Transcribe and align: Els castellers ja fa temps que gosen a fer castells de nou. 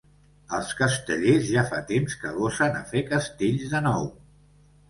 Els 0.59 0.71
castellers 0.79 1.45
ja 1.57 1.63
fa 1.73 1.81
temps 1.93 2.17
que 2.23 2.33
gosen 2.39 2.81
a 2.81 2.83
fer 2.95 3.07
castells 3.13 3.71
de 3.75 3.87
nou. 3.91 4.09